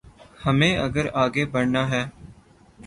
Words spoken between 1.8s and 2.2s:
ہے۔